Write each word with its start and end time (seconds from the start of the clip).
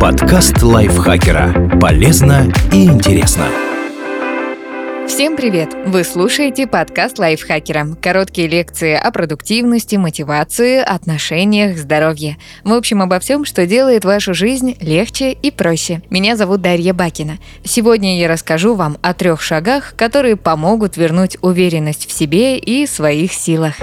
Подкаст 0.00 0.62
лайфхакера. 0.62 1.76
Полезно 1.80 2.52
и 2.72 2.84
интересно. 2.84 3.46
Всем 5.08 5.36
привет! 5.36 5.70
Вы 5.86 6.04
слушаете 6.04 6.68
подкаст 6.68 7.18
лайфхакера. 7.18 7.96
Короткие 8.00 8.46
лекции 8.46 8.94
о 8.94 9.10
продуктивности, 9.10 9.96
мотивации, 9.96 10.78
отношениях, 10.78 11.76
здоровье. 11.76 12.36
В 12.62 12.74
общем, 12.74 13.02
обо 13.02 13.18
всем, 13.18 13.44
что 13.44 13.66
делает 13.66 14.04
вашу 14.04 14.34
жизнь 14.34 14.76
легче 14.80 15.32
и 15.32 15.50
проще. 15.50 16.00
Меня 16.10 16.36
зовут 16.36 16.60
Дарья 16.60 16.94
Бакина. 16.94 17.38
Сегодня 17.64 18.20
я 18.20 18.28
расскажу 18.28 18.76
вам 18.76 18.98
о 19.02 19.14
трех 19.14 19.42
шагах, 19.42 19.94
которые 19.96 20.36
помогут 20.36 20.96
вернуть 20.96 21.38
уверенность 21.40 22.08
в 22.08 22.12
себе 22.12 22.56
и 22.56 22.86
своих 22.86 23.32
силах. 23.32 23.74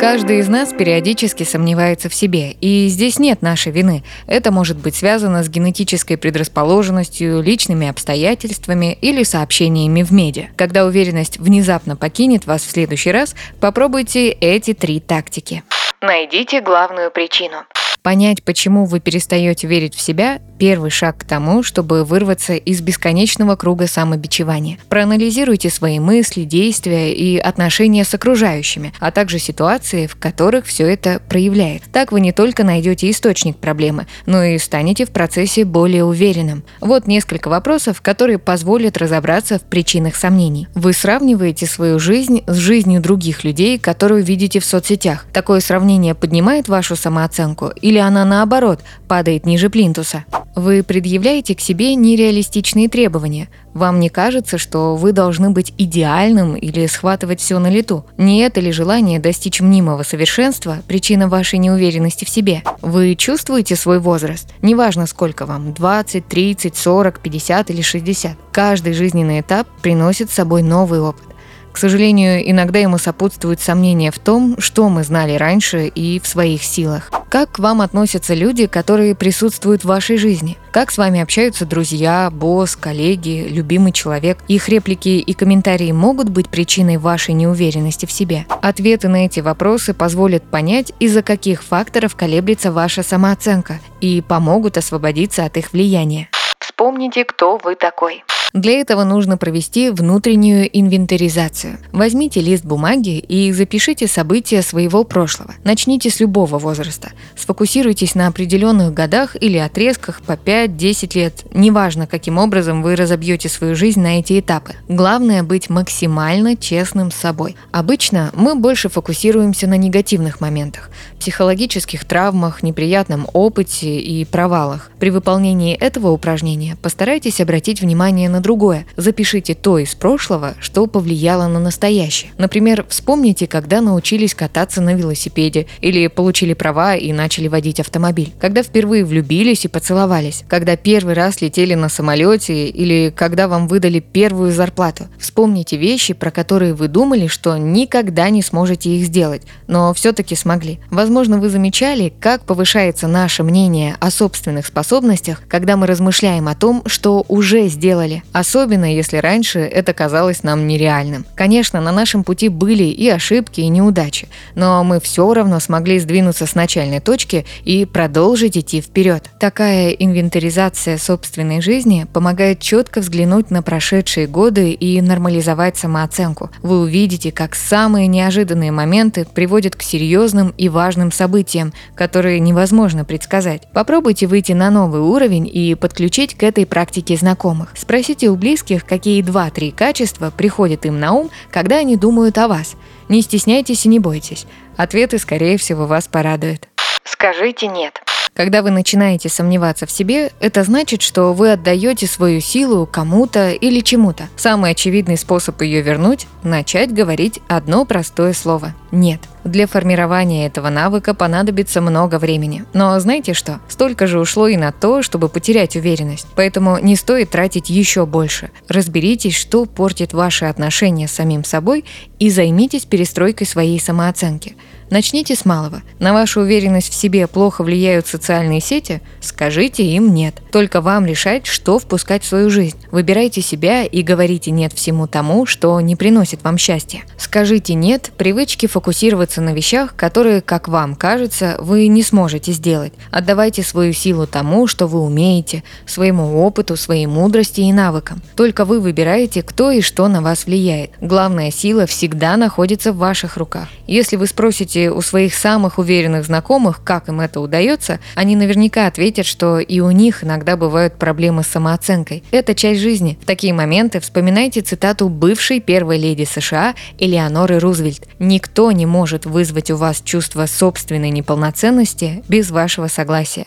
Каждый 0.00 0.38
из 0.38 0.48
нас 0.48 0.72
периодически 0.72 1.42
сомневается 1.42 2.08
в 2.08 2.14
себе, 2.14 2.52
и 2.52 2.88
здесь 2.88 3.18
нет 3.18 3.42
нашей 3.42 3.70
вины. 3.70 4.02
Это 4.26 4.50
может 4.50 4.78
быть 4.78 4.94
связано 4.94 5.44
с 5.44 5.50
генетической 5.50 6.16
предрасположенностью, 6.16 7.42
личными 7.42 7.86
обстоятельствами 7.86 8.96
или 9.02 9.24
сообщениями 9.24 10.02
в 10.02 10.10
медиа. 10.10 10.46
Когда 10.56 10.86
уверенность 10.86 11.38
внезапно 11.38 11.96
покинет 11.96 12.46
вас 12.46 12.62
в 12.62 12.70
следующий 12.70 13.12
раз, 13.12 13.34
попробуйте 13.60 14.30
эти 14.30 14.72
три 14.72 15.00
тактики. 15.00 15.64
Найдите 16.00 16.62
главную 16.62 17.10
причину. 17.10 17.66
Понять, 18.00 18.42
почему 18.42 18.86
вы 18.86 19.00
перестаете 19.00 19.66
верить 19.66 19.94
в 19.94 20.00
себя– 20.00 20.40
первый 20.60 20.90
шаг 20.90 21.16
к 21.16 21.24
тому, 21.24 21.62
чтобы 21.62 22.04
вырваться 22.04 22.52
из 22.52 22.82
бесконечного 22.82 23.56
круга 23.56 23.86
самобичевания. 23.86 24.76
Проанализируйте 24.90 25.70
свои 25.70 25.98
мысли, 25.98 26.42
действия 26.42 27.14
и 27.14 27.38
отношения 27.38 28.04
с 28.04 28.12
окружающими, 28.12 28.92
а 29.00 29.10
также 29.10 29.38
ситуации, 29.38 30.06
в 30.06 30.16
которых 30.16 30.66
все 30.66 30.86
это 30.86 31.22
проявляет. 31.30 31.84
Так 31.90 32.12
вы 32.12 32.20
не 32.20 32.32
только 32.32 32.62
найдете 32.62 33.10
источник 33.10 33.56
проблемы, 33.56 34.06
но 34.26 34.44
и 34.44 34.58
станете 34.58 35.06
в 35.06 35.10
процессе 35.10 35.64
более 35.64 36.04
уверенным. 36.04 36.62
Вот 36.82 37.06
несколько 37.06 37.48
вопросов, 37.48 38.02
которые 38.02 38.38
позволят 38.38 38.98
разобраться 38.98 39.58
в 39.58 39.62
причинах 39.62 40.14
сомнений. 40.14 40.68
Вы 40.74 40.92
сравниваете 40.92 41.64
свою 41.64 41.98
жизнь 41.98 42.42
с 42.46 42.56
жизнью 42.56 43.00
других 43.00 43.44
людей, 43.44 43.78
которую 43.78 44.22
видите 44.22 44.60
в 44.60 44.66
соцсетях. 44.66 45.24
Такое 45.32 45.60
сравнение 45.60 46.14
поднимает 46.14 46.68
вашу 46.68 46.96
самооценку 46.96 47.72
или 47.80 47.96
она 47.96 48.26
наоборот 48.26 48.80
падает 49.08 49.46
ниже 49.46 49.70
плинтуса? 49.70 50.26
Вы 50.56 50.82
предъявляете 50.82 51.54
к 51.54 51.60
себе 51.60 51.94
нереалистичные 51.94 52.88
требования. 52.88 53.48
Вам 53.72 54.00
не 54.00 54.08
кажется, 54.08 54.58
что 54.58 54.96
вы 54.96 55.12
должны 55.12 55.50
быть 55.50 55.72
идеальным 55.78 56.56
или 56.56 56.86
схватывать 56.86 57.40
все 57.40 57.58
на 57.60 57.70
лету? 57.70 58.04
Не 58.16 58.40
это 58.40 58.60
ли 58.60 58.72
желание 58.72 59.20
достичь 59.20 59.60
мнимого 59.60 60.02
совершенства 60.02 60.78
причина 60.88 61.28
вашей 61.28 61.58
неуверенности 61.58 62.24
в 62.24 62.28
себе? 62.28 62.62
Вы 62.82 63.14
чувствуете 63.14 63.76
свой 63.76 64.00
возраст? 64.00 64.48
Неважно, 64.60 65.06
сколько 65.06 65.46
вам– 65.46 65.72
20, 65.74 66.26
30, 66.26 66.76
40, 66.76 67.20
50 67.20 67.70
или 67.70 67.82
60. 67.82 68.32
Каждый 68.50 68.92
жизненный 68.92 69.40
этап 69.40 69.68
приносит 69.82 70.30
с 70.30 70.34
собой 70.34 70.62
новый 70.62 71.00
опыт. 71.00 71.24
К 71.72 71.78
сожалению, 71.78 72.50
иногда 72.50 72.80
ему 72.80 72.98
сопутствуют 72.98 73.60
сомнения 73.60 74.10
в 74.10 74.18
том, 74.18 74.56
что 74.58 74.88
мы 74.88 75.04
знали 75.04 75.36
раньше 75.36 75.86
и 75.86 76.18
в 76.18 76.26
своих 76.26 76.64
силах. 76.64 77.10
Как 77.30 77.52
к 77.52 77.58
вам 77.60 77.80
относятся 77.80 78.34
люди, 78.34 78.66
которые 78.66 79.14
присутствуют 79.14 79.82
в 79.82 79.86
вашей 79.86 80.16
жизни? 80.16 80.58
Как 80.72 80.90
с 80.90 80.98
вами 80.98 81.20
общаются 81.20 81.64
друзья, 81.64 82.28
босс, 82.28 82.74
коллеги, 82.74 83.46
любимый 83.48 83.92
человек? 83.92 84.38
Их 84.48 84.68
реплики 84.68 85.20
и 85.20 85.32
комментарии 85.32 85.92
могут 85.92 86.28
быть 86.28 86.48
причиной 86.48 86.96
вашей 86.96 87.34
неуверенности 87.34 88.04
в 88.04 88.10
себе? 88.10 88.46
Ответы 88.60 89.06
на 89.06 89.26
эти 89.26 89.38
вопросы 89.38 89.94
позволят 89.94 90.42
понять, 90.42 90.92
из-за 90.98 91.22
каких 91.22 91.62
факторов 91.62 92.16
колеблется 92.16 92.72
ваша 92.72 93.04
самооценка 93.04 93.78
и 94.00 94.22
помогут 94.22 94.76
освободиться 94.76 95.44
от 95.44 95.56
их 95.56 95.72
влияния. 95.72 96.28
Вспомните, 96.58 97.24
кто 97.24 97.58
вы 97.58 97.76
такой. 97.76 98.24
Для 98.52 98.72
этого 98.80 99.04
нужно 99.04 99.36
провести 99.36 99.90
внутреннюю 99.90 100.68
инвентаризацию. 100.76 101.78
Возьмите 101.92 102.40
лист 102.40 102.64
бумаги 102.64 103.18
и 103.18 103.52
запишите 103.52 104.08
события 104.08 104.62
своего 104.62 105.04
прошлого. 105.04 105.54
Начните 105.62 106.10
с 106.10 106.18
любого 106.18 106.58
возраста. 106.58 107.10
Сфокусируйтесь 107.36 108.16
на 108.16 108.26
определенных 108.26 108.92
годах 108.92 109.36
или 109.40 109.56
отрезках 109.56 110.22
по 110.22 110.32
5-10 110.32 111.16
лет. 111.16 111.44
Неважно, 111.54 112.08
каким 112.08 112.38
образом 112.38 112.82
вы 112.82 112.96
разобьете 112.96 113.48
свою 113.48 113.76
жизнь 113.76 114.00
на 114.00 114.18
эти 114.18 114.40
этапы. 114.40 114.74
Главное 114.88 115.44
быть 115.44 115.70
максимально 115.70 116.56
честным 116.56 117.12
с 117.12 117.16
собой. 117.16 117.56
Обычно 117.70 118.30
мы 118.34 118.56
больше 118.56 118.88
фокусируемся 118.88 119.68
на 119.68 119.76
негативных 119.76 120.40
моментах, 120.40 120.90
психологических 121.20 122.04
травмах, 122.04 122.64
неприятном 122.64 123.28
опыте 123.32 124.00
и 124.00 124.24
провалах. 124.24 124.90
При 124.98 125.10
выполнении 125.10 125.76
этого 125.76 126.08
упражнения 126.08 126.76
постарайтесь 126.82 127.40
обратить 127.40 127.80
внимание 127.80 128.28
на 128.28 128.39
другое. 128.42 128.86
Запишите 128.96 129.54
то 129.54 129.78
из 129.78 129.94
прошлого, 129.94 130.54
что 130.60 130.86
повлияло 130.86 131.46
на 131.48 131.60
настоящее. 131.60 132.32
Например, 132.38 132.84
вспомните, 132.88 133.46
когда 133.46 133.80
научились 133.80 134.34
кататься 134.34 134.80
на 134.80 134.94
велосипеде 134.94 135.66
или 135.80 136.06
получили 136.06 136.54
права 136.54 136.96
и 136.96 137.12
начали 137.12 137.48
водить 137.48 137.80
автомобиль. 137.80 138.32
Когда 138.40 138.62
впервые 138.62 139.04
влюбились 139.04 139.64
и 139.64 139.68
поцеловались. 139.68 140.44
Когда 140.48 140.76
первый 140.76 141.14
раз 141.14 141.40
летели 141.40 141.74
на 141.74 141.88
самолете 141.88 142.68
или 142.68 143.12
когда 143.14 143.48
вам 143.48 143.68
выдали 143.68 144.00
первую 144.00 144.52
зарплату. 144.52 145.08
Вспомните 145.18 145.76
вещи, 145.76 146.14
про 146.14 146.30
которые 146.30 146.74
вы 146.74 146.88
думали, 146.88 147.26
что 147.26 147.56
никогда 147.56 148.30
не 148.30 148.42
сможете 148.42 148.90
их 148.90 149.06
сделать, 149.06 149.42
но 149.66 149.92
все-таки 149.94 150.34
смогли. 150.34 150.80
Возможно, 150.90 151.38
вы 151.38 151.50
замечали, 151.50 152.12
как 152.20 152.44
повышается 152.44 153.08
наше 153.08 153.42
мнение 153.42 153.96
о 154.00 154.10
собственных 154.10 154.66
способностях, 154.66 155.42
когда 155.48 155.76
мы 155.76 155.86
размышляем 155.86 156.48
о 156.48 156.54
том, 156.54 156.82
что 156.86 157.24
уже 157.28 157.68
сделали. 157.68 158.22
Особенно, 158.32 158.92
если 158.94 159.16
раньше 159.16 159.60
это 159.60 159.92
казалось 159.92 160.42
нам 160.42 160.66
нереальным. 160.66 161.26
Конечно, 161.34 161.80
на 161.80 161.92
нашем 161.92 162.24
пути 162.24 162.48
были 162.48 162.84
и 162.84 163.08
ошибки, 163.08 163.60
и 163.60 163.68
неудачи, 163.68 164.28
но 164.54 164.84
мы 164.84 165.00
все 165.00 165.32
равно 165.32 165.60
смогли 165.60 165.98
сдвинуться 165.98 166.46
с 166.46 166.54
начальной 166.54 167.00
точки 167.00 167.44
и 167.64 167.84
продолжить 167.84 168.56
идти 168.56 168.80
вперед. 168.80 169.30
Такая 169.40 169.90
инвентаризация 169.90 170.98
собственной 170.98 171.60
жизни 171.60 172.06
помогает 172.12 172.60
четко 172.60 173.00
взглянуть 173.00 173.50
на 173.50 173.62
прошедшие 173.62 174.26
годы 174.26 174.70
и 174.72 175.00
нормализовать 175.00 175.76
самооценку. 175.76 176.50
Вы 176.62 176.80
увидите, 176.80 177.32
как 177.32 177.54
самые 177.54 178.06
неожиданные 178.06 178.70
моменты 178.70 179.26
приводят 179.32 179.76
к 179.76 179.82
серьезным 179.82 180.54
и 180.56 180.68
важным 180.68 181.10
событиям, 181.10 181.72
которые 181.94 182.40
невозможно 182.40 183.04
предсказать. 183.04 183.62
Попробуйте 183.72 184.26
выйти 184.26 184.52
на 184.52 184.70
новый 184.70 185.00
уровень 185.00 185.50
и 185.52 185.74
подключить 185.74 186.34
к 186.34 186.42
этой 186.42 186.66
практике 186.66 187.16
знакомых. 187.16 187.70
Спросите 187.74 188.19
Спросите 188.20 188.34
у 188.34 188.36
близких, 188.36 188.84
какие 188.84 189.22
два-три 189.22 189.70
качества 189.70 190.30
приходят 190.30 190.84
им 190.84 191.00
на 191.00 191.14
ум, 191.14 191.30
когда 191.50 191.78
они 191.78 191.96
думают 191.96 192.36
о 192.36 192.48
вас. 192.48 192.74
Не 193.08 193.22
стесняйтесь 193.22 193.86
и 193.86 193.88
не 193.88 193.98
бойтесь. 193.98 194.44
Ответы, 194.76 195.18
скорее 195.18 195.56
всего, 195.56 195.86
вас 195.86 196.06
порадуют. 196.06 196.68
Скажите 197.04 197.66
«нет». 197.66 198.09
Когда 198.34 198.62
вы 198.62 198.70
начинаете 198.70 199.28
сомневаться 199.28 199.86
в 199.86 199.90
себе, 199.90 200.30
это 200.40 200.64
значит, 200.64 201.02
что 201.02 201.32
вы 201.32 201.52
отдаете 201.52 202.06
свою 202.06 202.40
силу 202.40 202.86
кому-то 202.86 203.50
или 203.52 203.80
чему-то. 203.80 204.28
Самый 204.36 204.70
очевидный 204.70 205.16
способ 205.16 205.60
ее 205.62 205.82
вернуть– 205.82 206.26
начать 206.42 206.92
говорить 206.92 207.40
одно 207.48 207.84
простое 207.84 208.32
слово– 208.32 208.74
«нет». 208.90 209.20
Для 209.44 209.66
формирования 209.66 210.46
этого 210.46 210.68
навыка 210.68 211.14
понадобится 211.14 211.80
много 211.80 212.18
времени. 212.18 212.64
Но 212.74 212.98
знаете 213.00 213.32
что? 213.32 213.60
Столько 213.68 214.06
же 214.06 214.20
ушло 214.20 214.48
и 214.48 214.56
на 214.56 214.70
то, 214.70 215.02
чтобы 215.02 215.30
потерять 215.30 215.76
уверенность. 215.76 216.26
Поэтому 216.36 216.78
не 216.78 216.94
стоит 216.94 217.30
тратить 217.30 217.70
еще 217.70 218.04
больше. 218.04 218.50
Разберитесь, 218.68 219.34
что 219.34 219.64
портит 219.64 220.12
ваши 220.12 220.44
отношения 220.44 221.08
с 221.08 221.12
самим 221.12 221.44
собой 221.44 221.86
и 222.18 222.28
займитесь 222.28 222.84
перестройкой 222.84 223.46
своей 223.46 223.80
самооценки. 223.80 224.56
Начните 224.90 225.36
с 225.36 225.44
малого. 225.44 225.82
На 226.00 226.12
вашу 226.12 226.40
уверенность 226.40 226.90
в 226.90 226.94
себе 226.94 227.28
плохо 227.28 227.62
влияют 227.62 228.08
социальные 228.08 228.60
сети? 228.60 229.00
Скажите 229.20 229.84
им 229.84 230.12
«нет». 230.12 230.34
Только 230.50 230.80
вам 230.80 231.06
решать, 231.06 231.46
что 231.46 231.78
впускать 231.78 232.24
в 232.24 232.26
свою 232.26 232.50
жизнь. 232.50 232.76
Выбирайте 232.90 233.40
себя 233.40 233.84
и 233.84 234.02
говорите 234.02 234.50
«нет» 234.50 234.72
всему 234.72 235.06
тому, 235.06 235.46
что 235.46 235.80
не 235.80 235.94
приносит 235.94 236.42
вам 236.42 236.58
счастья. 236.58 237.02
Скажите 237.16 237.74
«нет» 237.74 238.10
привычке 238.16 238.66
фокусироваться 238.66 239.40
на 239.40 239.52
вещах, 239.52 239.94
которые, 239.94 240.40
как 240.40 240.66
вам 240.66 240.96
кажется, 240.96 241.54
вы 241.60 241.86
не 241.86 242.02
сможете 242.02 242.50
сделать. 242.50 242.92
Отдавайте 243.12 243.62
свою 243.62 243.92
силу 243.92 244.26
тому, 244.26 244.66
что 244.66 244.88
вы 244.88 245.00
умеете, 245.02 245.62
своему 245.86 246.44
опыту, 246.44 246.76
своей 246.76 247.06
мудрости 247.06 247.60
и 247.60 247.72
навыкам. 247.72 248.20
Только 248.34 248.64
вы 248.64 248.80
выбираете, 248.80 249.44
кто 249.44 249.70
и 249.70 249.82
что 249.82 250.08
на 250.08 250.20
вас 250.20 250.46
влияет. 250.46 250.90
Главная 251.00 251.52
сила 251.52 251.86
всегда 251.86 252.36
находится 252.36 252.92
в 252.92 252.96
ваших 252.96 253.36
руках. 253.36 253.68
Если 253.86 254.16
вы 254.16 254.26
спросите 254.26 254.79
спросите 254.80 254.90
у 254.90 255.00
своих 255.02 255.34
самых 255.34 255.78
уверенных 255.78 256.24
знакомых, 256.24 256.82
как 256.84 257.08
им 257.08 257.20
это 257.20 257.40
удается, 257.40 257.98
они 258.14 258.36
наверняка 258.36 258.86
ответят, 258.86 259.26
что 259.26 259.58
и 259.58 259.80
у 259.80 259.90
них 259.90 260.24
иногда 260.24 260.56
бывают 260.56 260.94
проблемы 260.94 261.42
с 261.42 261.48
самооценкой. 261.48 262.22
Это 262.30 262.54
часть 262.54 262.80
жизни. 262.80 263.18
В 263.22 263.26
такие 263.26 263.52
моменты 263.52 264.00
вспоминайте 264.00 264.60
цитату 264.60 265.08
бывшей 265.08 265.60
первой 265.60 265.98
леди 265.98 266.24
США 266.24 266.74
Элеоноры 266.98 267.58
Рузвельт. 267.58 268.06
«Никто 268.18 268.72
не 268.72 268.86
может 268.86 269.26
вызвать 269.26 269.70
у 269.70 269.76
вас 269.76 270.00
чувство 270.02 270.46
собственной 270.46 271.10
неполноценности 271.10 272.22
без 272.28 272.50
вашего 272.50 272.88
согласия». 272.88 273.46